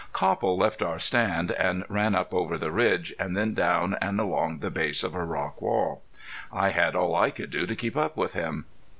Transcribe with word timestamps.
Copple 0.13 0.57
left 0.57 0.81
our 0.81 0.97
stand 0.97 1.51
and 1.51 1.83
ran 1.87 2.15
up 2.15 2.33
over 2.33 2.57
the 2.57 2.71
ridge, 2.71 3.13
and 3.19 3.37
then 3.37 3.53
down 3.53 3.93
under 4.01 4.05
and 4.07 4.19
along 4.19 4.57
the 4.57 4.71
base 4.71 5.03
of 5.03 5.13
a 5.13 5.23
rock 5.23 5.61
wall. 5.61 6.01
I 6.51 6.69
had 6.69 6.95
all 6.95 7.13
I 7.15 7.29
could 7.29 7.51
do 7.51 7.67
to 7.67 7.75
keep 7.75 7.95
up 7.95 8.17
with 8.17 8.33
him. 8.33 8.65